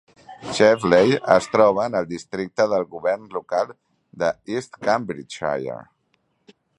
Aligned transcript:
Cheveley 0.59 1.11
es 1.33 1.47
troba 1.55 1.83
en 1.91 1.97
el 1.99 2.07
districte 2.13 2.67
del 2.73 2.87
govern 2.95 3.29
local 3.37 3.71
de 4.23 4.31
East 4.55 4.83
Cambridgeshire. 4.89 5.81